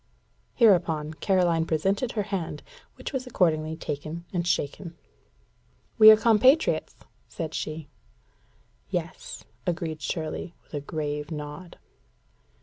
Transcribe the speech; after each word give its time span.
Hereupon 0.55 1.13
Caroline 1.13 1.63
presented 1.67 2.13
her 2.13 2.23
hand, 2.23 2.63
which 2.95 3.13
was 3.13 3.27
accordingly 3.27 3.75
taken 3.75 4.25
and 4.33 4.47
shaken. 4.47 4.97
"We 5.99 6.09
are 6.09 6.17
compatriots," 6.17 6.95
said 7.27 7.53
she. 7.53 7.87
"Yes," 8.89 9.45
agreed 9.67 10.01
Shirley, 10.01 10.55
with 10.63 10.73
a 10.73 10.81
grave 10.81 11.29
nod. 11.29 11.77